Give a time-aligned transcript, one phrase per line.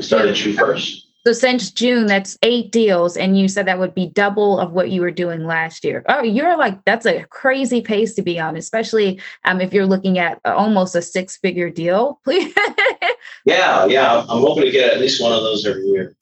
[0.00, 1.02] We started June 1st.
[1.26, 4.90] So since June, that's eight deals, and you said that would be double of what
[4.90, 6.02] you were doing last year.
[6.08, 10.18] Oh, you're like that's a crazy pace to be on, especially um, if you're looking
[10.18, 12.18] at almost a six-figure deal.
[12.24, 12.54] Please.
[13.44, 16.16] yeah, yeah, I'm hoping to get at least one of those every year.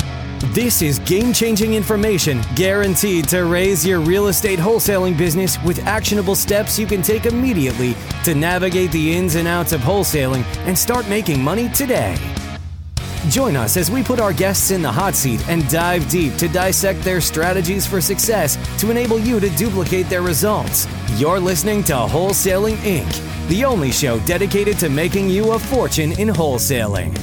[0.53, 6.35] This is game changing information guaranteed to raise your real estate wholesaling business with actionable
[6.35, 11.09] steps you can take immediately to navigate the ins and outs of wholesaling and start
[11.09, 12.19] making money today.
[13.27, 16.49] Join us as we put our guests in the hot seat and dive deep to
[16.49, 20.87] dissect their strategies for success to enable you to duplicate their results.
[21.17, 26.29] You're listening to Wholesaling Inc., the only show dedicated to making you a fortune in
[26.29, 27.19] wholesaling.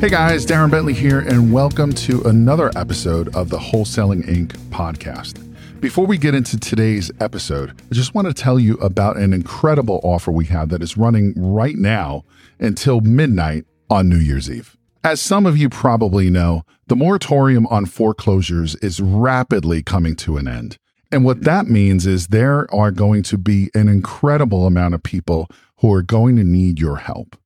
[0.00, 4.52] Hey guys, Darren Bentley here, and welcome to another episode of the Wholesaling Inc.
[4.70, 5.44] podcast.
[5.80, 10.00] Before we get into today's episode, I just want to tell you about an incredible
[10.02, 12.24] offer we have that is running right now
[12.58, 14.76] until midnight on New Year's Eve.
[15.04, 20.48] As some of you probably know, the moratorium on foreclosures is rapidly coming to an
[20.48, 20.76] end.
[21.10, 25.48] And what that means is there are going to be an incredible amount of people
[25.78, 27.36] who are going to need your help.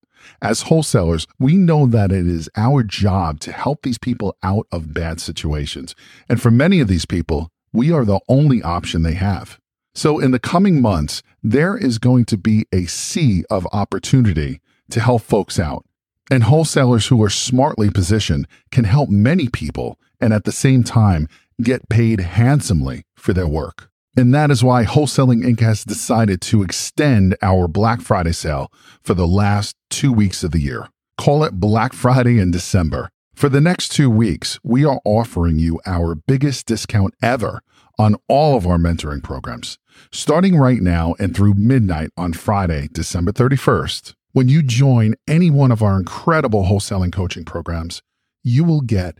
[0.40, 4.94] As wholesalers, we know that it is our job to help these people out of
[4.94, 5.94] bad situations.
[6.28, 9.58] And for many of these people, we are the only option they have.
[9.94, 15.00] So, in the coming months, there is going to be a sea of opportunity to
[15.00, 15.84] help folks out.
[16.30, 21.28] And wholesalers who are smartly positioned can help many people and at the same time
[21.60, 23.90] get paid handsomely for their work.
[24.16, 25.60] And that is why Wholesaling Inc.
[25.60, 28.70] has decided to extend our Black Friday sale
[29.02, 30.88] for the last two weeks of the year.
[31.16, 33.08] Call it Black Friday in December.
[33.34, 37.62] For the next two weeks, we are offering you our biggest discount ever
[37.98, 39.78] on all of our mentoring programs.
[40.10, 45.70] Starting right now and through midnight on Friday, December 31st, when you join any one
[45.70, 48.02] of our incredible wholesaling coaching programs,
[48.42, 49.18] you will get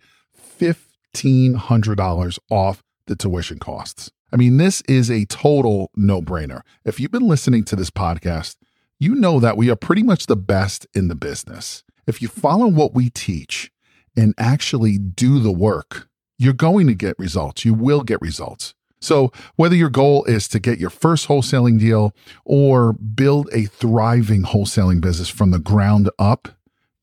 [0.59, 4.11] $1,500 off the tuition costs.
[4.33, 6.63] I mean, this is a total no brainer.
[6.85, 8.57] If you've been listening to this podcast,
[8.99, 11.85] you know that we are pretty much the best in the business.
[12.07, 13.71] If you follow what we teach
[14.17, 16.09] and actually do the work,
[16.39, 17.65] you're going to get results.
[17.65, 18.75] You will get results.
[19.03, 22.15] So, whether your goal is to get your first wholesaling deal
[22.45, 26.49] or build a thriving wholesaling business from the ground up,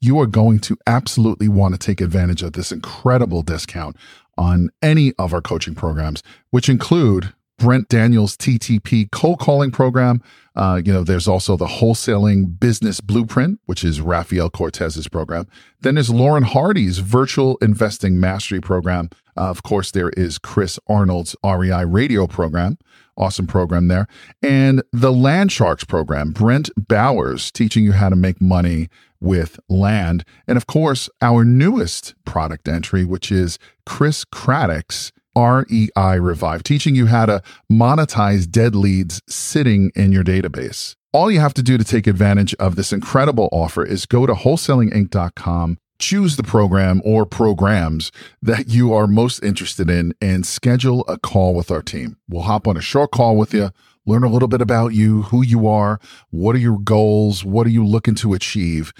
[0.01, 3.97] you are going to absolutely want to take advantage of this incredible discount
[4.37, 10.23] on any of our coaching programs, which include Brent Daniels TTP cold calling program.
[10.55, 15.45] Uh, you know, there's also the wholesaling business blueprint, which is Rafael Cortez's program.
[15.81, 19.09] Then there's Lauren Hardy's virtual investing mastery program.
[19.38, 22.78] Uh, of course, there is Chris Arnold's REI radio program.
[23.17, 24.07] Awesome program there.
[24.41, 28.88] And the Land Sharks program, Brent Bowers teaching you how to make money
[29.19, 30.23] with land.
[30.47, 37.07] And of course, our newest product entry, which is Chris Craddock's REI Revive, teaching you
[37.07, 37.41] how to
[37.72, 40.96] monetize dead leads sitting in your database.
[41.11, 44.34] All you have to do to take advantage of this incredible offer is go to
[44.34, 48.11] wholesalinginc.com choose the program or programs
[48.41, 52.17] that you are most interested in and schedule a call with our team.
[52.27, 53.71] We'll hop on a short call with you,
[54.05, 55.99] learn a little bit about you, who you are,
[56.29, 58.93] what are your goals, what are you looking to achieve.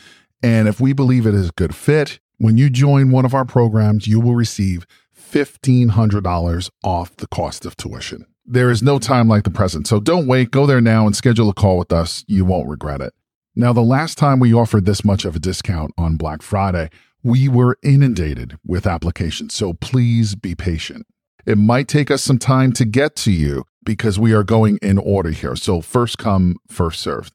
[0.44, 3.46] And if we believe it is a good fit, when you join one of our
[3.46, 4.86] programs, you will receive
[5.32, 8.26] $1,500 off the cost of tuition.
[8.46, 9.88] There is no time like the present.
[9.88, 10.50] So don't wait.
[10.50, 12.26] Go there now and schedule a call with us.
[12.28, 13.14] You won't regret it.
[13.60, 16.90] Now, the last time we offered this much of a discount on Black Friday,
[17.24, 21.06] we were inundated with applications, so please be patient.
[21.46, 24.98] It might take us some time to get to you because we are going in
[24.98, 25.58] order here.
[25.58, 27.34] So, first come, first served.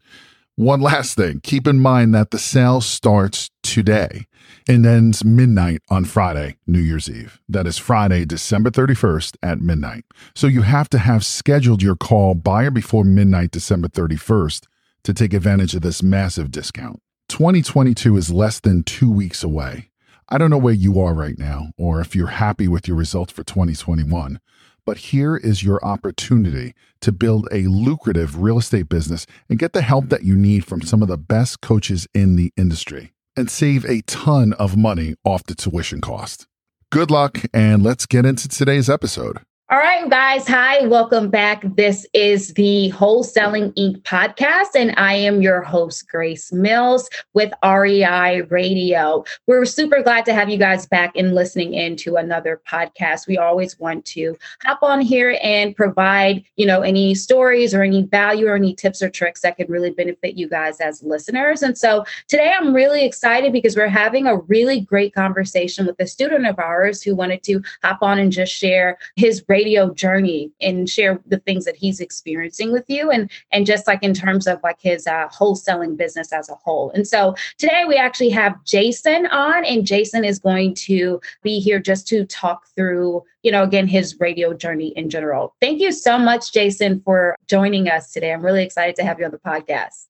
[0.57, 4.27] One last thing keep in mind that the sale starts today
[4.67, 7.39] and ends midnight on Friday, New Year's Eve.
[7.51, 10.07] That is Friday, December 31st at midnight.
[10.35, 14.63] So, you have to have scheduled your call by or before midnight, December 31st
[15.05, 17.01] to take advantage of this massive discount.
[17.29, 19.91] 2022 is less than two weeks away.
[20.29, 23.33] I don't know where you are right now or if you're happy with your results
[23.33, 24.41] for 2021,
[24.87, 29.83] but here is your opportunity to build a lucrative real estate business and get the
[29.83, 33.85] help that you need from some of the best coaches in the industry and save
[33.85, 36.47] a ton of money off the tuition cost.
[36.91, 39.41] Good luck, and let's get into today's episode.
[39.71, 40.47] All right, guys.
[40.47, 41.65] Hi, welcome back.
[41.75, 44.03] This is the Wholesaling Inc.
[44.03, 49.25] podcast, and I am your host, Grace Mills with REI Radio.
[49.47, 53.27] We're super glad to have you guys back and listening in to another podcast.
[53.27, 58.03] We always want to hop on here and provide, you know, any stories or any
[58.03, 61.63] value or any tips or tricks that could really benefit you guys as listeners.
[61.63, 66.07] And so today I'm really excited because we're having a really great conversation with a
[66.07, 70.91] student of ours who wanted to hop on and just share his radio journey and
[70.91, 74.59] share the things that he's experiencing with you and and just like in terms of
[74.65, 76.91] like his uh, wholesaling business as a whole.
[76.91, 81.79] And so today we actually have jason on and jason is going to be here
[81.79, 85.55] just to talk through you know again his radio journey in general.
[85.61, 88.33] Thank you so much jason for joining us today.
[88.33, 90.07] I'm really excited to have you on the podcast.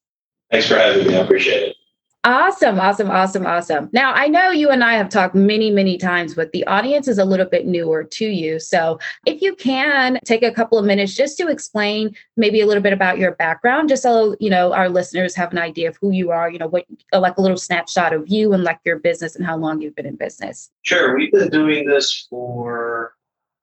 [0.51, 1.17] Thanks for having me.
[1.17, 1.77] I appreciate it
[2.27, 3.91] Awesome, awesome, awesome, awesome.
[3.93, 7.19] Now, I know you and I have talked many, many times, but the audience is
[7.19, 8.59] a little bit newer to you.
[8.59, 12.83] So, if you can take a couple of minutes just to explain maybe a little
[12.83, 16.13] bit about your background, just so you know our listeners have an idea of who
[16.13, 19.37] you are, you know, what like a little snapshot of you and like your business
[19.37, 20.71] and how long you've been in business.
[20.81, 23.13] Sure, we've been doing this for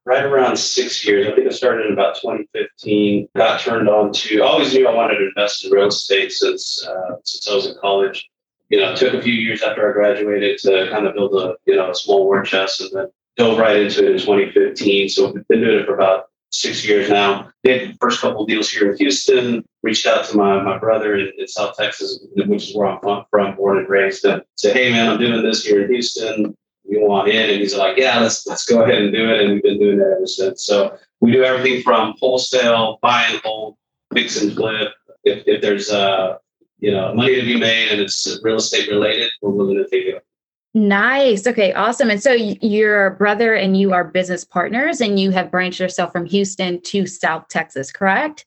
[0.05, 1.27] right around six years.
[1.27, 3.27] I think I started in about 2015.
[3.35, 4.43] Got turned on to.
[4.43, 7.65] I always knew I wanted to invest in real estate since uh, since I was
[7.65, 8.29] in college
[8.71, 11.56] you know, it took a few years after I graduated to kind of build a,
[11.65, 15.09] you know, a small war chest and then dove right into it in 2015.
[15.09, 17.51] So we've been doing it for about six years now.
[17.65, 21.47] Did first couple deals here in Houston, reached out to my, my brother in, in,
[21.47, 25.19] South Texas, which is where I'm from, born and raised, and said, Hey man, I'm
[25.19, 26.56] doing this here in Houston.
[26.85, 27.50] You want in?
[27.50, 29.41] And he's like, Yeah, let's let's go ahead and do it.
[29.41, 30.65] And we've been doing that ever since.
[30.65, 33.75] So we do everything from wholesale, buy and hold,
[34.13, 34.94] fix and flip.
[35.23, 36.39] If, if there's a
[36.81, 40.06] you know money to be made and it's real estate related, we're willing to take
[40.06, 40.25] it.
[40.74, 41.45] Nice.
[41.45, 42.10] Okay, awesome.
[42.10, 46.25] And so your brother and you are business partners and you have branched yourself from
[46.25, 48.45] Houston to South Texas, correct?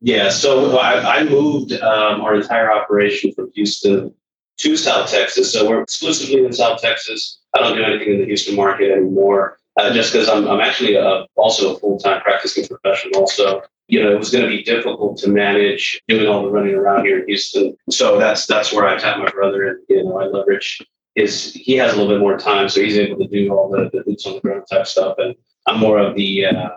[0.00, 0.28] Yeah.
[0.28, 4.14] So I, I moved um, our entire operation from Houston
[4.58, 5.52] to South Texas.
[5.52, 7.40] So we're exclusively in South Texas.
[7.56, 10.94] I don't do anything in the Houston market anymore, uh, just because I'm, I'm actually
[10.94, 13.26] a, also a full time practicing professional.
[13.26, 16.74] So you know, it was going to be difficult to manage doing all the running
[16.74, 17.76] around here in Houston.
[17.90, 20.84] So that's that's where I tap my brother, and you know, I leverage
[21.14, 21.52] his.
[21.52, 24.02] He has a little bit more time, so he's able to do all the, the
[24.02, 25.34] boots on the ground type stuff, and
[25.66, 26.68] I'm more of the uh,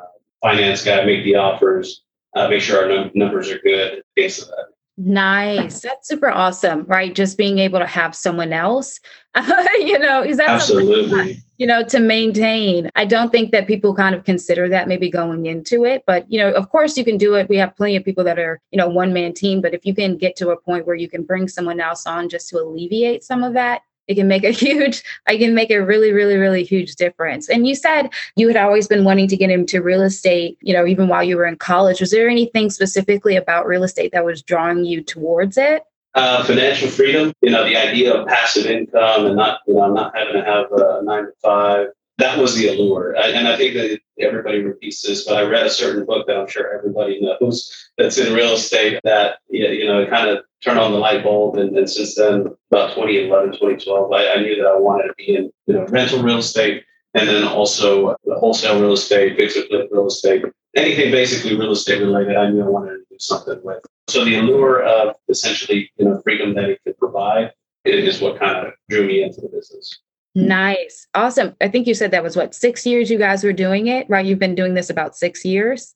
[0.42, 2.04] finance guy, make the offers,
[2.36, 4.66] uh, make sure our num- numbers are good, things of that.
[5.00, 5.82] Nice.
[5.82, 7.14] That's super awesome, right?
[7.14, 9.00] Just being able to have someone else,
[9.78, 12.90] you know, is that absolutely, you know, to maintain.
[12.96, 16.40] I don't think that people kind of consider that maybe going into it, but you
[16.40, 17.48] know, of course you can do it.
[17.48, 19.94] We have plenty of people that are, you know, one man team, but if you
[19.94, 23.24] can get to a point where you can bring someone else on just to alleviate
[23.24, 26.64] some of that, it can make a huge i can make a really really really
[26.64, 27.50] huge difference.
[27.50, 30.86] And you said you had always been wanting to get into real estate you know
[30.86, 32.02] even while you were in college.
[32.02, 35.84] Was there anything specifically about real estate that was drawing you towards it?
[36.16, 40.16] Uh, financial freedom you know the idea of passive income and not you know not
[40.18, 43.16] having to have a nine to five that was the allure.
[43.16, 46.48] And I think that everybody repeats this, but I read a certain book that I'm
[46.48, 50.98] sure everybody knows that's in real estate that, you know, kind of turned on the
[50.98, 51.58] light bulb.
[51.58, 55.36] And, and since then, about 2011, 2012, I, I, knew that I wanted to be
[55.36, 56.84] in, you know, rental real estate
[57.14, 60.44] and then also wholesale real estate, fix and flip real estate,
[60.76, 62.36] anything basically real estate related.
[62.36, 63.84] I knew I wanted to do something with.
[64.08, 67.52] So the allure of essentially, you know, freedom that it could provide
[67.86, 70.00] is what kind of drew me into the business.
[70.46, 71.08] Nice.
[71.16, 71.56] Awesome.
[71.62, 74.26] I think you said that was what, six years you guys were doing it, right?
[74.26, 75.96] You've been doing this about six years?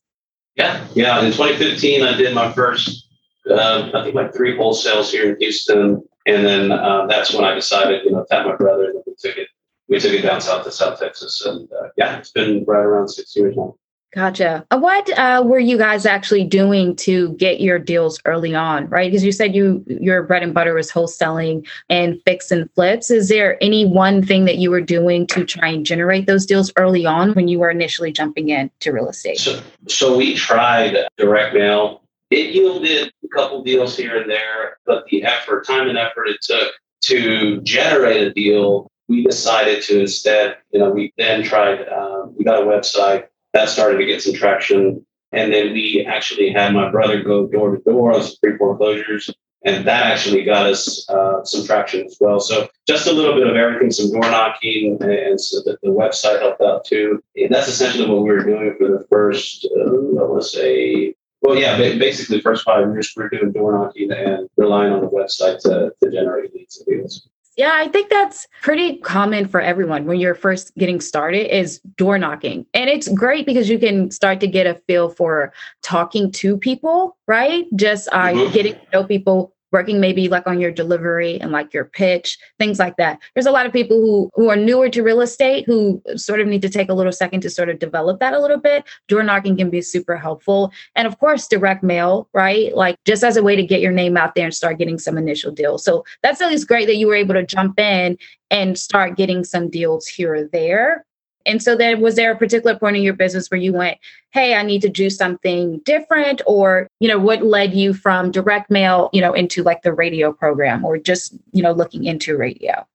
[0.55, 0.85] Yeah.
[0.93, 1.19] Yeah.
[1.19, 3.07] In 2015, I did my first,
[3.49, 6.01] uh, I think like three wholesales here in Houston.
[6.25, 9.37] And then uh, that's when I decided, you know, tap my brother and we took
[9.37, 9.47] it,
[9.87, 11.41] we took it down south to South Texas.
[11.45, 13.75] And uh, yeah, it's been right around six years now.
[14.13, 14.65] Gotcha.
[14.71, 19.09] Uh, what uh, were you guys actually doing to get your deals early on, right?
[19.09, 23.09] Because you said you your bread and butter was wholesaling and fix and flips.
[23.09, 26.73] Is there any one thing that you were doing to try and generate those deals
[26.75, 29.37] early on when you were initially jumping into real estate?
[29.37, 32.01] So, so we tried direct mail.
[32.31, 36.41] It yielded a couple deals here and there, but the effort, time and effort it
[36.41, 41.87] took to generate a deal, we decided to instead, you know, we then tried.
[41.87, 45.05] Um, we got a website that started to get some traction.
[45.31, 49.29] And then we actually had my brother go door to door on some pre foreclosures.
[49.63, 52.39] And that actually got us uh, some traction as well.
[52.39, 56.41] So just a little bit of everything, some door knocking, and so the, the website
[56.41, 57.23] helped out too.
[57.35, 61.13] And that's essentially what we were doing for the first, uh, I want to say,
[61.41, 65.01] well, yeah, basically the first five years we are doing door knocking and relying on
[65.01, 67.27] the website to, to generate leads and deals.
[67.57, 72.17] Yeah, I think that's pretty common for everyone when you're first getting started is door
[72.17, 72.65] knocking.
[72.73, 77.17] And it's great because you can start to get a feel for talking to people,
[77.27, 77.65] right?
[77.75, 78.53] Just uh, mm-hmm.
[78.53, 82.79] getting to know people working maybe like on your delivery and like your pitch, things
[82.79, 83.19] like that.
[83.33, 86.47] There's a lot of people who who are newer to real estate who sort of
[86.47, 88.83] need to take a little second to sort of develop that a little bit.
[89.07, 90.71] Door knocking can be super helpful.
[90.95, 92.75] And of course, direct mail, right?
[92.75, 95.17] Like just as a way to get your name out there and start getting some
[95.17, 95.83] initial deals.
[95.83, 98.17] So that's always great that you were able to jump in
[98.49, 101.05] and start getting some deals here or there.
[101.45, 103.97] And so then was there a particular point in your business where you went,
[104.31, 106.41] hey, I need to do something different?
[106.45, 110.31] Or, you know, what led you from direct mail, you know, into like the radio
[110.31, 112.85] program or just, you know, looking into radio?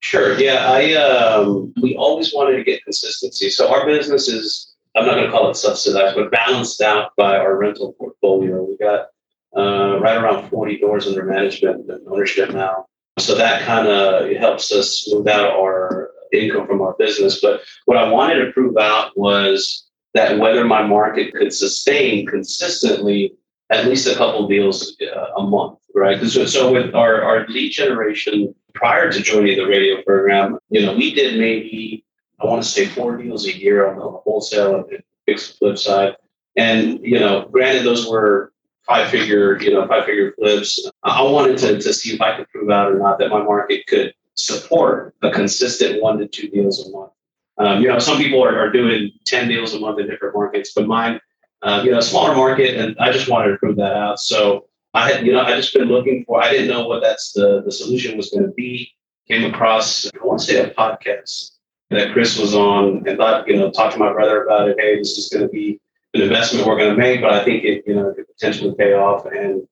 [0.00, 0.38] Sure.
[0.38, 0.70] Yeah.
[0.70, 3.50] I um we always wanted to get consistency.
[3.50, 7.36] So our business is I'm not going to call it subsidized, but balanced out by
[7.36, 8.62] our rental portfolio.
[8.62, 9.08] We got
[9.56, 12.86] uh, right around 40 doors under management and ownership now.
[13.18, 17.40] So that kind of helps us smooth out our income from our business.
[17.40, 23.34] But what I wanted to prove out was that whether my market could sustain consistently
[23.70, 26.22] at least a couple deals uh, a month, right?
[26.24, 30.94] So, so with our, our lead generation prior to joining the radio program, you know,
[30.94, 32.04] we did maybe,
[32.40, 36.14] I want to say four deals a year on the wholesale and fixed flip side.
[36.56, 38.52] And, you know, granted, those were
[38.86, 40.88] five figure, you know, five figure flips.
[41.02, 43.86] I wanted to, to see if I could prove out or not that my market
[43.86, 47.12] could support a consistent one to two deals a month.
[47.58, 50.72] Um, you know, some people are, are, doing 10 deals a month in different markets,
[50.76, 51.18] but mine,
[51.62, 54.20] uh, you know, a smaller market, and I just wanted to prove that out.
[54.20, 57.32] So I had, you know, I just been looking for, I didn't know what that's
[57.32, 58.92] the, the solution was going to be.
[59.26, 61.52] Came across, I want to say a podcast
[61.90, 64.76] that Chris was on and thought, you know, talked to my brother about it.
[64.78, 65.80] Hey, this is going to be
[66.14, 68.92] an investment we're going to make, but I think it, you know, could potentially pay
[68.92, 69.26] off.
[69.26, 69.66] And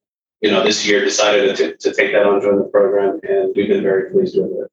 [0.45, 3.67] you know, this year decided to, to take that on, join the program, and we've
[3.67, 4.71] been very pleased with it.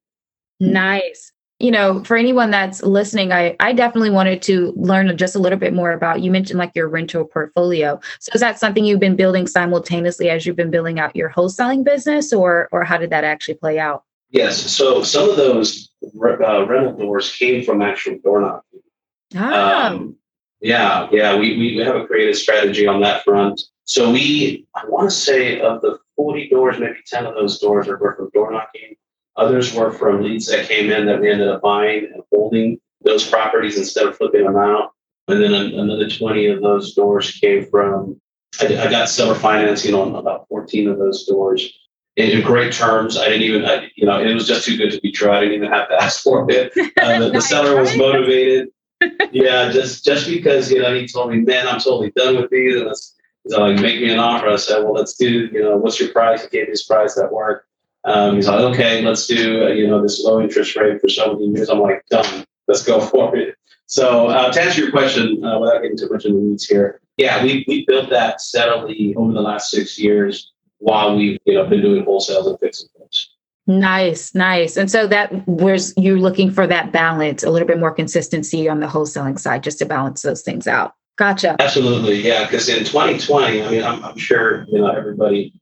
[0.60, 1.32] Nice.
[1.60, 5.58] You know, for anyone that's listening, I, I definitely wanted to learn just a little
[5.58, 6.20] bit more about.
[6.20, 8.02] You mentioned like your rental portfolio.
[8.20, 11.86] So is that something you've been building simultaneously as you've been building out your wholesaling
[11.86, 14.04] business, or or how did that actually play out?
[14.30, 14.60] Yes.
[14.60, 18.82] So some of those uh, rental doors came from actual door knocking.
[19.36, 19.92] Ah.
[19.92, 20.18] Um,
[20.62, 21.36] yeah, yeah.
[21.36, 23.62] We, we have a creative strategy on that front.
[23.86, 27.88] So we, I want to say of the 40 doors, maybe 10 of those doors
[27.88, 28.96] were from door knocking.
[29.38, 33.28] Others were from leads that came in that we ended up buying and holding those
[33.28, 34.92] properties instead of flipping them out.
[35.28, 38.20] And then another 20 of those doors came from,
[38.60, 41.74] I, I got seller financing on about 14 of those doors
[42.18, 43.18] in, great terms.
[43.18, 45.32] I didn't even, I, you know, it was just too good to be true.
[45.32, 46.74] I didn't even have to ask for it.
[47.02, 48.68] Uh, the, the seller was motivated.
[49.32, 52.76] Yeah, just just because you know he told me, man, I'm totally done with these,
[52.80, 54.48] and it's He's like, make me an offer.
[54.48, 56.44] I said, well, let's do, you know, what's your price?
[56.44, 57.66] He gave me his price at work.
[58.04, 61.34] Um, he's like, okay, let's do, uh, you know, this low interest rate for so
[61.34, 61.70] many years.
[61.70, 62.46] I'm like, done.
[62.68, 63.56] Let's go for it.
[63.88, 67.02] So uh, to answer your question, uh, without getting too much in the weeds here,
[67.18, 71.66] yeah, we we built that steadily over the last six years while we've you know
[71.68, 73.31] been doing wholesales and fixing flips.
[73.80, 74.76] Nice, nice.
[74.76, 78.82] And so that was you're looking for that balance, a little bit more consistency on
[78.82, 80.94] the wholesaling side, just to balance those things out.
[81.18, 81.56] Gotcha.
[81.60, 82.46] Absolutely, yeah.
[82.46, 85.54] Because in 2020, I mean, I'm, I'm, sure you know everybody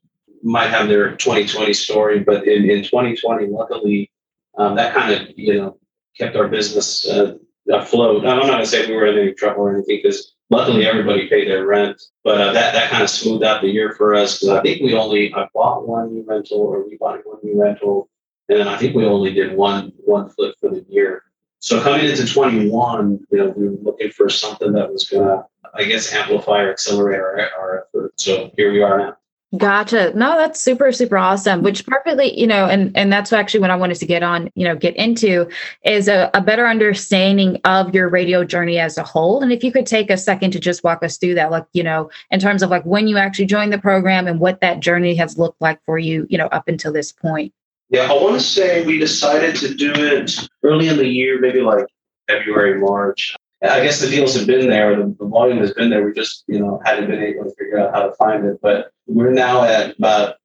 [0.42, 4.10] might have their 2020 story, but in, in 2020, luckily,
[4.58, 5.78] um, that kind of you know
[6.18, 7.36] kept our business uh,
[7.72, 8.26] afloat.
[8.26, 11.28] I'm not going to say we were in any trouble or anything because luckily everybody
[11.28, 14.40] paid their rent, but uh, that that kind of smoothed out the year for us
[14.40, 17.62] because I think we only I bought one new rental or we bought one new
[17.62, 18.10] rental,
[18.50, 21.24] and I think we only did one one flip for the year.
[21.62, 25.84] So coming into 21, you know, we were looking for something that was to, I
[25.84, 28.14] guess, amplify or accelerate our, our effort.
[28.16, 29.18] So here we are now.
[29.58, 30.14] Gotcha.
[30.16, 31.64] No, that's super, super awesome.
[31.64, 31.92] Which mm-hmm.
[31.92, 34.76] perfectly, you know, and and that's actually what I wanted to get on, you know,
[34.76, 35.50] get into
[35.84, 39.42] is a, a better understanding of your radio journey as a whole.
[39.42, 41.82] And if you could take a second to just walk us through that, like, you
[41.82, 45.16] know, in terms of like when you actually joined the program and what that journey
[45.16, 47.52] has looked like for you, you know, up until this point.
[47.90, 51.62] Yeah, I want to say we decided to do it early in the year, maybe
[51.62, 51.88] like
[52.28, 53.36] February, March.
[53.62, 56.06] I guess the deals have been there, the, the, volume has been there.
[56.06, 58.60] We just, you know, hadn't been able to figure out how to find it.
[58.62, 60.36] But we're now at about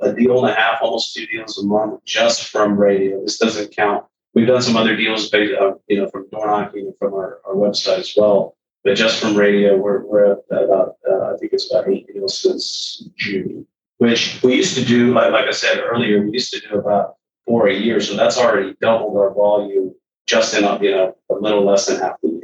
[0.00, 3.20] a deal and a half, almost two deals a month just from radio.
[3.22, 4.04] This doesn't count.
[4.34, 7.40] We've done some other deals based, uh, you know, from door knocking and from our,
[7.46, 8.56] our website as well.
[8.82, 12.38] But just from radio, we're, we're at about, uh, I think it's about eight deals
[12.38, 13.66] since June
[13.98, 17.14] which we used to do, like, like I said earlier, we used to do about
[17.46, 18.00] four a year.
[18.00, 19.94] So that's already doubled our volume
[20.26, 22.43] just in a, you know, a little less than half a year.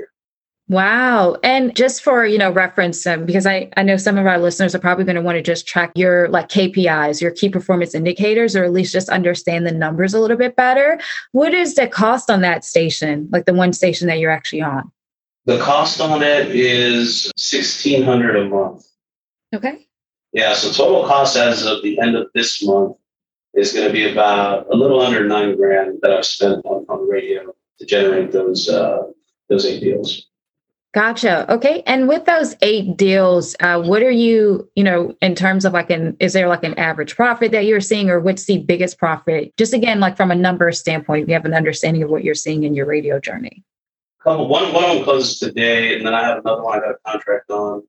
[0.70, 1.36] Wow.
[1.42, 4.72] And just for, you know, reference, um, because I, I know some of our listeners
[4.72, 8.54] are probably going to want to just track your like KPIs, your key performance indicators,
[8.54, 11.00] or at least just understand the numbers a little bit better.
[11.32, 14.92] What is the cost on that station, like the one station that you're actually on?
[15.46, 18.86] The cost on it is sixteen hundred a month.
[19.52, 19.88] Okay.
[20.32, 22.96] Yeah, so total cost as of the end of this month
[23.54, 27.08] is going to be about a little under nine grand that I've spent on, on
[27.08, 29.08] radio to generate those uh,
[29.48, 30.29] those eight deals.
[30.92, 31.52] Gotcha.
[31.52, 31.84] Okay.
[31.86, 35.88] And with those eight deals, uh, what are you, you know, in terms of like
[35.88, 39.56] an, is there like an average profit that you're seeing or what's the biggest profit?
[39.56, 42.64] Just again, like from a number standpoint, you have an understanding of what you're seeing
[42.64, 43.62] in your radio journey.
[44.20, 46.90] Couple, one, one of them closes today, and then I have another one I got
[46.90, 47.82] a contract on.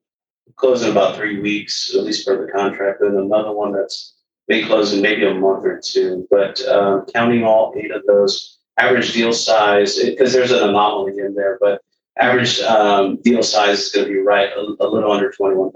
[0.55, 4.15] Close in about three weeks, at least for the contract, and another one that's
[4.47, 6.27] may close in maybe a month or two.
[6.29, 11.33] But um, counting all eight of those, average deal size, because there's an anomaly in
[11.33, 11.81] there, but
[12.17, 15.73] average um, deal size is going to be right a, a little under $21,000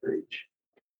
[0.00, 0.44] for each.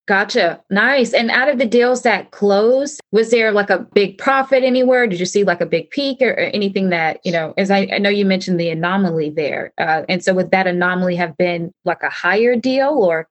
[0.07, 0.63] Gotcha.
[0.69, 1.15] Nice.
[1.15, 5.07] And out of the deals that closed, was there like a big profit anywhere?
[5.07, 7.89] Did you see like a big peak or, or anything that, you know, as I,
[7.91, 9.73] I, know you mentioned the anomaly there.
[9.79, 13.27] Uh, and so would that anomaly have been like a higher deal or?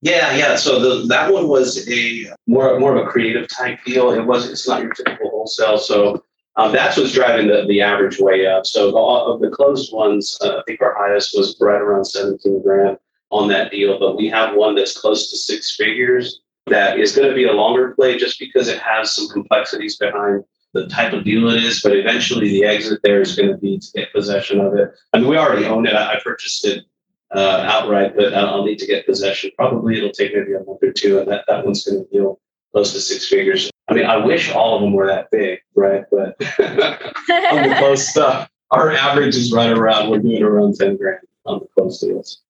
[0.00, 0.56] Yeah, yeah.
[0.56, 4.12] So the, that one was a more more of a creative type deal.
[4.12, 4.52] It wasn't.
[4.52, 5.76] it's not your typical wholesale.
[5.76, 6.22] So
[6.58, 8.66] um, that's what's driving the, the average way up.
[8.66, 12.98] So of the closed ones, uh, I think our highest was right around 17 grand
[13.30, 17.28] on that deal, but we have one that's close to six figures that is going
[17.28, 20.42] to be a longer play just because it has some complexities behind
[20.74, 21.80] the type of deal it is.
[21.80, 24.90] But eventually the exit there is going to be to get possession of it.
[25.12, 25.94] I mean, we already own it.
[25.94, 26.84] I, I purchased it
[27.30, 29.52] uh, outright, but I'll need to get possession.
[29.56, 32.40] Probably it'll take maybe a month or two, and that, that one's going to deal
[32.72, 33.70] close to six figures.
[33.88, 36.04] I mean, I wish all of them were that big, right?
[36.10, 36.36] But
[37.52, 41.60] on the close stuff, our average is right around, we're doing around 10 grand on
[41.60, 42.42] the close deals.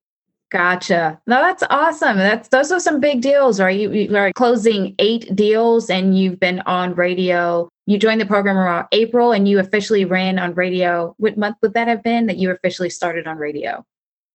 [0.51, 1.21] Gotcha.
[1.27, 2.17] No, that's awesome.
[2.17, 3.79] That's those are some big deals, right?
[3.79, 7.69] You, you are closing eight deals and you've been on radio.
[7.87, 11.15] You joined the program around April and you officially ran on radio.
[11.19, 13.85] What month would that have been that you officially started on radio?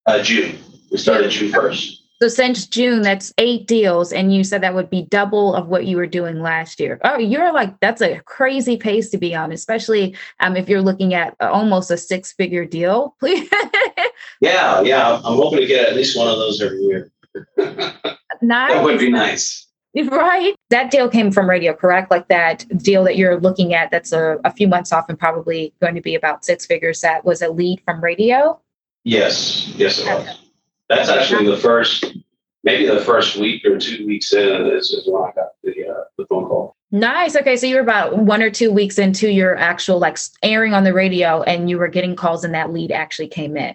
[0.06, 0.56] Uh, June.
[0.92, 1.96] We started June 1st.
[2.22, 5.84] So since June, that's eight deals, and you said that would be double of what
[5.84, 7.00] you were doing last year.
[7.04, 11.14] Oh, you're like that's a crazy pace to be on, especially um, if you're looking
[11.14, 13.16] at almost a six-figure deal.
[13.20, 13.50] Please.
[14.40, 17.10] yeah, yeah, I'm hoping to get at least one of those every year.
[18.40, 18.72] nice.
[18.72, 19.66] That would be nice.
[20.10, 20.56] Right.
[20.70, 22.10] That deal came from radio, correct?
[22.10, 25.72] Like that deal that you're looking at that's a, a few months off and probably
[25.80, 27.00] going to be about six figures.
[27.02, 28.60] That was a lead from radio?
[29.04, 29.68] Yes.
[29.76, 30.43] Yes, it was.
[30.88, 32.16] That's actually the first,
[32.62, 36.04] maybe the first week or two weeks in is, is when I got the uh,
[36.18, 36.76] the phone call.
[36.90, 37.34] Nice.
[37.34, 40.84] Okay, so you were about one or two weeks into your actual like airing on
[40.84, 43.74] the radio, and you were getting calls, and that lead actually came in.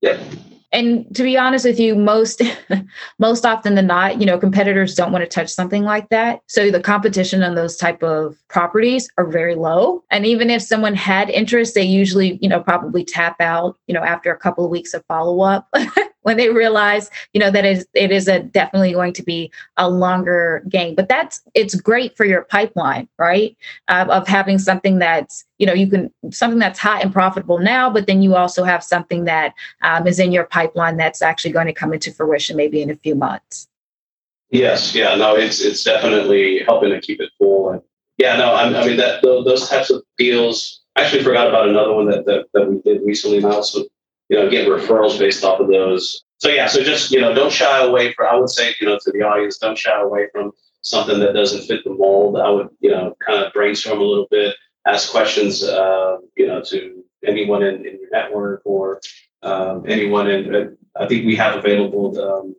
[0.00, 0.20] Yep
[0.72, 2.42] and to be honest with you most
[3.18, 6.70] most often than not you know competitors don't want to touch something like that so
[6.70, 11.28] the competition on those type of properties are very low and even if someone had
[11.30, 14.94] interest they usually you know probably tap out you know after a couple of weeks
[14.94, 15.68] of follow up
[16.22, 19.88] when they realize you know that is it is a definitely going to be a
[19.88, 20.94] longer game.
[20.94, 23.56] But that's it's great for your pipeline right?
[23.88, 27.90] Uh, of having something that's you know you can something that's hot and profitable now
[27.90, 31.66] but then you also have something that um, is in your pipeline that's actually going
[31.66, 33.68] to come into fruition maybe in a few months.
[34.50, 34.94] Yes.
[34.94, 37.70] Yeah no it's it's definitely helping to keep it full.
[37.70, 37.82] And
[38.18, 41.94] yeah no i, I mean that those types of deals I actually forgot about another
[41.94, 43.84] one that, that, that we did recently I also
[44.30, 46.24] you know, get referrals based off of those.
[46.38, 48.28] So yeah, so just you know, don't shy away from.
[48.28, 51.66] I would say you know to the audience, don't shy away from something that doesn't
[51.66, 52.38] fit the mold.
[52.38, 54.54] I would you know kind of brainstorm a little bit,
[54.86, 59.00] ask questions, uh, you know, to anyone in, in your network or
[59.42, 60.54] um, anyone in.
[60.54, 62.54] Uh, I think we have available, um,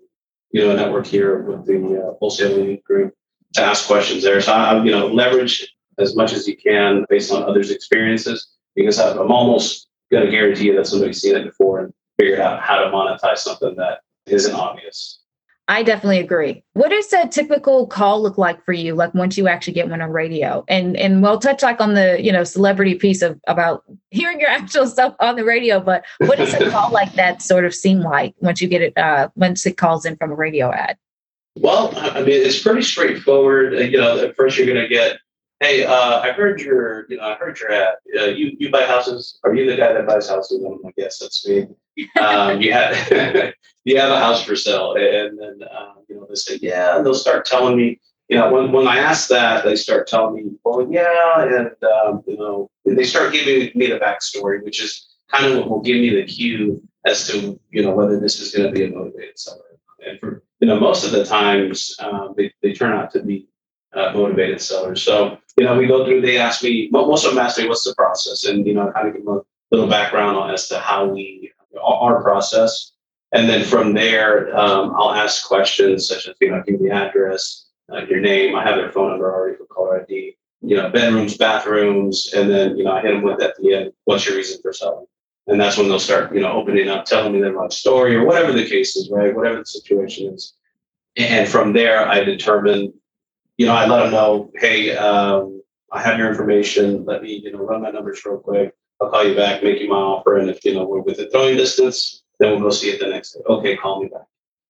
[0.51, 3.15] you know, a network here with the uh, wholesaling group
[3.53, 4.41] to ask questions there.
[4.41, 8.99] So I, you know, leverage as much as you can based on others' experiences because
[8.99, 12.83] I'm almost going to guarantee you that somebody's seen it before and figured out how
[12.83, 15.19] to monetize something that isn't obvious.
[15.67, 16.63] I definitely agree.
[16.73, 18.93] What does a typical call look like for you?
[18.93, 22.21] Like once you actually get one on radio, and and we'll touch like on the
[22.21, 25.79] you know celebrity piece of about hearing your actual stuff on the radio.
[25.79, 28.97] But what does a call like that sort of seem like once you get it?
[28.97, 30.97] Uh, once it calls in from a radio ad.
[31.55, 33.73] Well, I mean, it's pretty straightforward.
[33.73, 35.19] You know, at first you're going to get
[35.61, 37.93] Hey, uh, I heard your, you know, I heard your ad.
[38.19, 39.37] Uh, you you buy houses?
[39.43, 40.63] Are you the guy that buys houses?
[40.65, 41.67] I'm like, yes, that's me.
[42.19, 42.95] Um, you have
[43.83, 47.05] you have a house for sale, and then uh, you know they say, yeah, and
[47.05, 50.51] they'll start telling me, you know, when when I ask that, they start telling me,
[50.63, 55.45] well, yeah, and um, you know, they start giving me the backstory, which is kind
[55.45, 58.67] of what will give me the cue as to you know whether this is going
[58.67, 59.61] to be a motivated seller.
[60.03, 63.47] And for you know, most of the times um, they, they turn out to be
[63.93, 65.01] uh, motivated sellers.
[65.01, 66.21] So you know, we go through.
[66.21, 69.07] They ask me most of them ask me what's the process, and you know, kind
[69.07, 71.51] of give them a little background on as to how we
[71.81, 72.91] our process.
[73.33, 76.93] And then from there, um, I'll ask questions such as, you know, give me the
[76.93, 78.55] address, uh, your name.
[78.55, 80.35] I have their phone number already for caller ID.
[80.63, 83.93] You know, bedrooms, bathrooms, and then you know, I hit them with at the end,
[84.03, 85.05] what's your reason for selling?
[85.47, 88.25] And that's when they'll start, you know, opening up, telling me their life story or
[88.25, 89.35] whatever the case is, right?
[89.35, 90.53] Whatever the situation is.
[91.17, 92.93] And from there, I determine,
[93.61, 97.05] you know, I let them know, hey, um, I have your information.
[97.05, 98.73] Let me, you know, run my numbers real quick.
[98.99, 101.57] I'll call you back, make you my offer, and if you know we're within throwing
[101.57, 103.41] distance, then we'll go see it the next day.
[103.47, 104.25] Okay, call me back.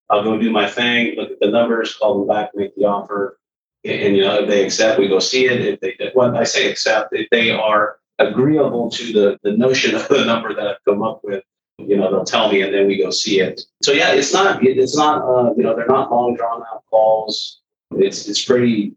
[0.10, 3.40] I'll go do my thing, look at the numbers, call them back, make the offer,
[3.86, 5.62] and, and you know if they accept, we go see it.
[5.62, 10.06] If they when I say accept, if they are agreeable to the the notion of
[10.10, 11.46] the number that I've come up with,
[11.78, 13.62] you know they'll tell me, and then we go see it.
[13.84, 17.61] So yeah, it's not it's not uh, you know they're not long drawn out calls.
[17.98, 18.96] It's it's pretty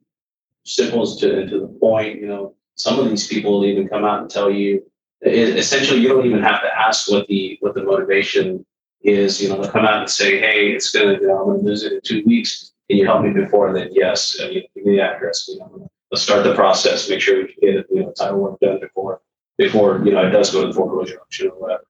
[0.64, 2.20] simple to to the point.
[2.20, 4.83] You know, some of these people will even come out and tell you
[5.20, 8.64] it, essentially you don't even have to ask what the what the motivation
[9.02, 9.42] is.
[9.42, 11.83] You know, they'll come out and say, "Hey, it's gonna, you know, I'm gonna lose
[11.83, 12.72] it in two weeks.
[12.88, 15.48] Can you help me before?" then, yes, uh, give me the address.
[15.48, 17.09] You know, let's start the process.
[17.09, 19.20] Make sure we get it, you know, title work done before
[19.57, 21.85] before you know it does go to the foreclosure auction or whatever.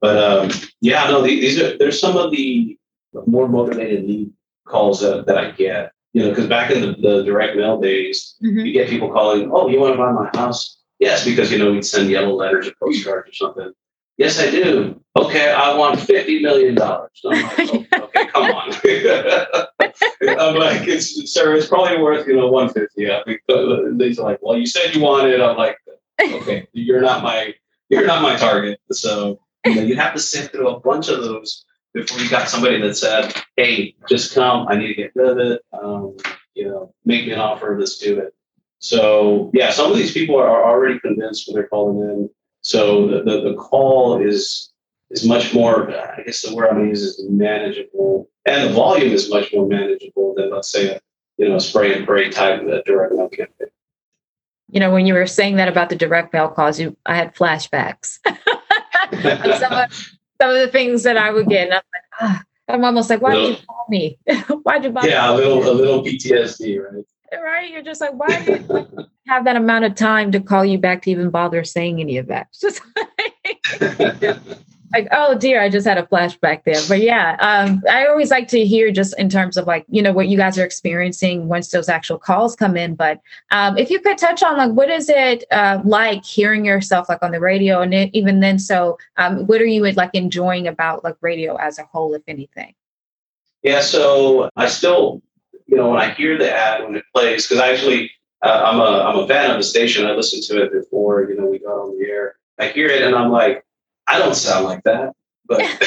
[0.00, 2.78] But um, yeah, no, these are there's some of the
[3.26, 4.32] more motivated lead
[4.66, 5.92] calls that, that I get.
[6.16, 8.60] You know, because back in the, the direct mail days, mm-hmm.
[8.60, 11.70] you get people calling, "Oh, you want to buy my house?" Yes, because you know
[11.70, 13.70] we'd send yellow letters or postcards or something.
[14.16, 14.98] Yes, I do.
[15.14, 17.10] Okay, I want fifty million dollars.
[17.22, 18.72] Like, oh, okay, come on.
[20.40, 23.12] I'm like, it's sir, it's probably worth you know one fifty.
[23.12, 25.42] I think they're like, well, you said you wanted.
[25.42, 25.76] I'm like,
[26.18, 27.52] okay, you're not my
[27.90, 28.80] you're not my target.
[28.90, 31.65] So you know, you have to sift through a bunch of those
[31.96, 34.68] before you got somebody that said, hey, just come.
[34.68, 35.62] I need to get rid of it.
[35.72, 36.16] Um,
[36.54, 37.74] you know, make me an offer.
[37.78, 38.34] Let's do it.
[38.80, 42.30] So yeah, some of these people are, already convinced when they're calling in.
[42.60, 44.72] So the, the, the call is
[45.10, 48.74] is much more, I guess the word I'm going to use is manageable, and the
[48.74, 51.00] volume is much more manageable than let's say a
[51.38, 53.68] you know spray and pray type of a direct mail campaign.
[54.68, 57.34] You know, when you were saying that about the direct mail calls, you I had
[57.34, 58.18] flashbacks.
[60.40, 63.22] some of the things that I would get, and I'm like, ah, I'm almost like,
[63.22, 64.18] why little, did you call me?
[64.62, 65.08] why did you bother?
[65.08, 67.04] Yeah, a little a little PTSD, right?
[67.42, 67.70] right?
[67.70, 71.02] You're just like, why do you have that amount of time to call you back
[71.02, 72.48] to even bother saying any of that?
[72.50, 72.82] It's just
[74.20, 74.38] like,
[74.92, 76.80] like, oh dear, I just had a flashback there.
[76.88, 80.12] But yeah, um, I always like to hear just in terms of like, you know,
[80.12, 82.94] what you guys are experiencing once those actual calls come in.
[82.94, 83.20] But
[83.50, 87.22] um, if you could touch on like, what is it uh, like hearing yourself like
[87.22, 91.04] on the radio, and it, even then, so um, what are you like enjoying about
[91.04, 92.74] like radio as a whole, if anything?
[93.62, 95.22] Yeah, so I still
[95.66, 98.10] you know, when I hear the ad when it plays, because I actually
[98.42, 100.06] uh, I'm a I'm a fan of the station.
[100.06, 102.36] I listened to it before you know we got on the air.
[102.58, 103.64] I hear it and I'm like,
[104.06, 105.12] I don't sound like that,
[105.46, 105.60] but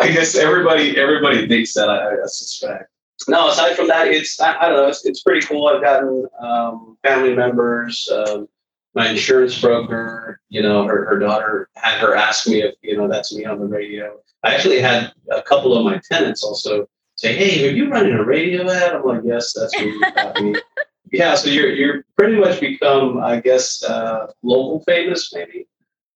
[0.00, 1.88] I guess everybody everybody thinks that.
[1.88, 2.90] I, I, suspect.
[3.28, 4.88] No, aside from that, it's I, I don't know.
[4.88, 5.68] It's, it's pretty cool.
[5.68, 8.08] I've gotten um, family members.
[8.10, 8.48] Um,
[8.94, 13.08] my insurance broker, you know, her, her daughter had her ask me if, you know,
[13.08, 14.18] that's me on the radio.
[14.42, 18.24] I actually had a couple of my tenants also say, "Hey, are you running a
[18.24, 20.56] radio ad?" I'm like, "Yes, that's what you got me."
[21.12, 25.66] yeah, so you're you're pretty much become, I guess, uh, local famous, maybe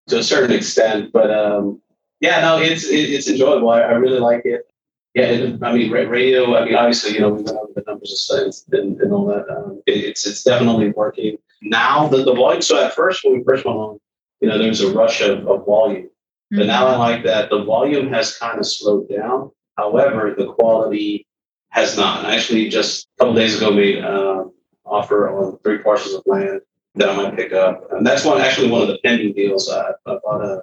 [0.08, 1.12] to a certain extent.
[1.12, 1.80] But um,
[2.20, 3.70] yeah, no, it's it, it's enjoyable.
[3.70, 4.62] I, I, really like it.
[5.14, 6.56] Yeah, it, I mean, radio.
[6.56, 8.30] I mean, obviously, you know, we went over the numbers
[8.72, 9.48] and, and all that.
[9.48, 12.08] Um, it, it's it's definitely working now.
[12.08, 12.62] The the volume.
[12.62, 13.98] So at first, when we first went on,
[14.40, 16.08] you know, there was a rush of, of volume.
[16.50, 16.68] But mm-hmm.
[16.68, 19.50] now I like that the volume has kind of slowed down.
[19.76, 21.26] However, the quality
[21.70, 22.24] has not.
[22.24, 24.52] I actually just a couple days ago made an um,
[24.84, 26.60] offer on three parcels of land
[26.96, 29.70] that I might pick up, and that's one actually one of the pending deals.
[29.70, 30.62] I, I bought a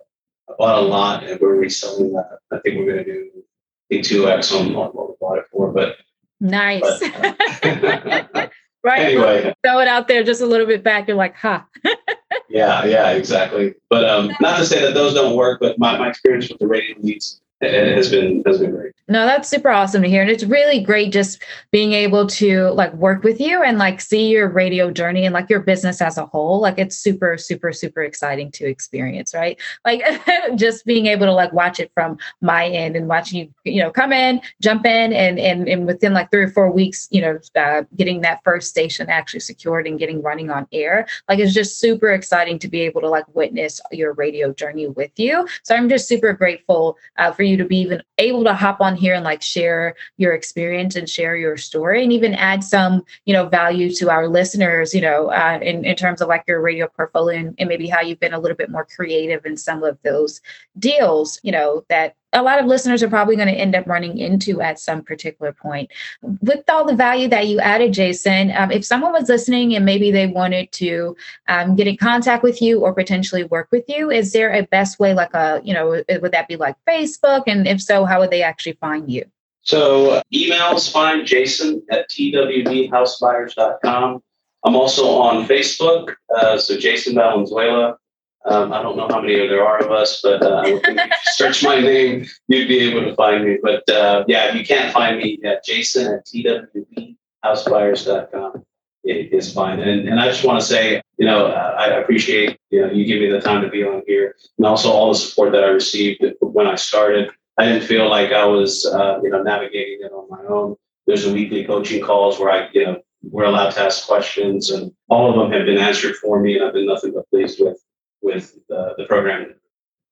[0.49, 2.39] I bought a lot, and we're reselling that.
[2.51, 3.43] I think we're going to do
[3.91, 5.71] a two x on, what we bought it for.
[5.71, 5.97] But
[6.39, 6.81] nice.
[6.81, 8.47] But, uh,
[8.83, 8.99] right.
[8.99, 11.07] Anyway, throw it out there just a little bit back.
[11.07, 11.61] You're like, huh.
[12.49, 13.75] yeah, yeah, exactly.
[13.89, 16.67] But um, not to say that those don't work, but my, my experience with the
[16.67, 18.93] radio leads it has been has been great.
[19.09, 20.21] No, that's super awesome to hear.
[20.21, 24.29] And it's really great just being able to like work with you and like see
[24.29, 26.61] your radio journey and like your business as a whole.
[26.61, 29.59] Like it's super, super, super exciting to experience, right?
[29.83, 30.03] Like
[30.55, 33.91] just being able to like watch it from my end and watching you, you know,
[33.91, 37.39] come in, jump in and and, and within like three or four weeks, you know,
[37.55, 41.05] uh, getting that first station actually secured and getting running on air.
[41.27, 45.11] Like it's just super exciting to be able to like witness your radio journey with
[45.17, 45.45] you.
[45.63, 48.95] So I'm just super grateful uh, for you to be even able to hop on
[48.95, 53.33] here and like share your experience and share your story and even add some you
[53.33, 56.87] know value to our listeners you know uh, in, in terms of like your radio
[56.87, 59.97] portfolio and, and maybe how you've been a little bit more creative in some of
[60.03, 60.41] those
[60.79, 64.17] deals you know that a lot of listeners are probably going to end up running
[64.17, 65.91] into at some particular point.
[66.21, 70.09] With all the value that you added, Jason, um, if someone was listening and maybe
[70.11, 71.15] they wanted to
[71.47, 74.99] um, get in contact with you or potentially work with you, is there a best
[74.99, 77.43] way, like a, you know, would that be like Facebook?
[77.47, 79.25] And if so, how would they actually find you?
[79.61, 84.21] So uh, emails find jason at twdhousebuyers.com.
[84.65, 86.15] I'm also on Facebook.
[86.35, 87.97] Uh, so Jason Valenzuela.
[88.45, 90.97] Um, I don't know how many there are of us, but uh, if you
[91.33, 93.57] search my name, you'd be able to find me.
[93.61, 98.65] But uh, yeah, if you can't find me, at Jason at twdhousebuyers.com
[99.03, 99.79] it is fine.
[99.79, 103.19] And, and I just want to say, you know, I appreciate, you know, you give
[103.19, 106.23] me the time to be on here and also all the support that I received
[106.39, 107.29] when I started.
[107.57, 110.75] I didn't feel like I was, uh, you know, navigating it on my own.
[111.05, 114.91] There's a weekly coaching calls where I, you know, we're allowed to ask questions and
[115.09, 117.77] all of them have been answered for me and I've been nothing but pleased with
[118.23, 119.53] with the, the program.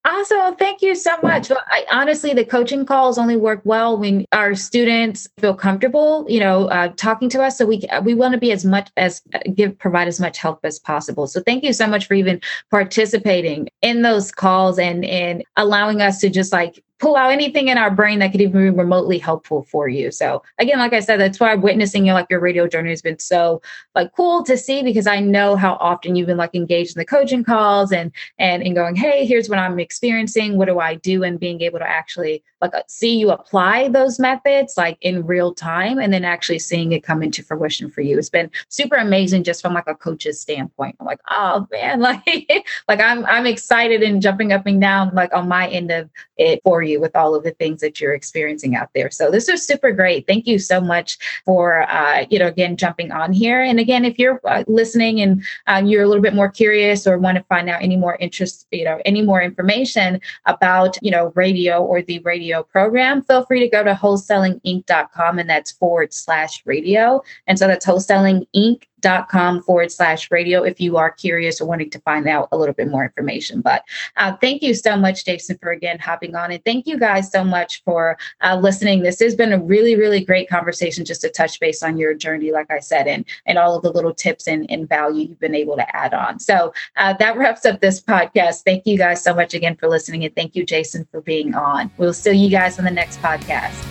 [0.03, 0.55] Awesome.
[0.55, 1.51] Thank you so much.
[1.51, 6.65] I, honestly, the coaching calls only work well when our students feel comfortable, you know,
[6.69, 7.59] uh, talking to us.
[7.59, 10.61] So we we want to be as much as uh, give provide as much help
[10.63, 11.27] as possible.
[11.27, 16.19] So thank you so much for even participating in those calls and and allowing us
[16.21, 19.63] to just like pull out anything in our brain that could even be remotely helpful
[19.63, 20.11] for you.
[20.11, 23.17] So again, like I said, that's why witnessing you like your radio journey has been
[23.17, 23.59] so
[23.95, 27.05] like cool to see because I know how often you've been like engaged in the
[27.05, 30.57] coaching calls and and and going, hey, here's what I'm experiencing.
[30.57, 31.23] What do I do?
[31.23, 35.55] And being able to actually like uh, see you apply those methods like in real
[35.55, 38.19] time and then actually seeing it come into fruition for you.
[38.19, 40.97] It's been super amazing just from like a coach's standpoint.
[40.99, 45.33] I'm like, oh man, like like I'm I'm excited and jumping up and down like
[45.33, 48.13] on my end of it for you you with all of the things that you're
[48.13, 49.09] experiencing out there.
[49.09, 50.27] So this is super great.
[50.27, 53.61] Thank you so much for, uh, you know, again, jumping on here.
[53.61, 57.17] And again, if you're uh, listening and um, you're a little bit more curious or
[57.17, 61.31] want to find out any more interest, you know, any more information about, you know,
[61.35, 66.61] radio or the radio program, feel free to go to wholesalinginc.com and that's forward slash
[66.65, 67.21] radio.
[67.47, 71.67] And so that's wholesaling inc dot com forward slash radio if you are curious or
[71.67, 73.61] wanting to find out a little bit more information.
[73.61, 73.83] But
[74.17, 76.51] uh, thank you so much, Jason, for again hopping on.
[76.51, 79.03] And thank you guys so much for uh, listening.
[79.03, 82.51] This has been a really, really great conversation just to touch base on your journey,
[82.51, 85.55] like I said, and, and all of the little tips and, and value you've been
[85.55, 86.39] able to add on.
[86.39, 88.63] So uh, that wraps up this podcast.
[88.63, 90.23] Thank you guys so much again for listening.
[90.23, 91.91] And thank you, Jason, for being on.
[91.97, 93.90] We'll see you guys on the next podcast.